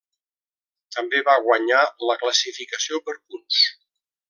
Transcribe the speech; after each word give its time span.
També 0.95 1.21
va 1.27 1.35
guanyar 1.49 1.83
la 2.11 2.17
classificació 2.23 3.03
per 3.11 3.17
punts. 3.21 3.63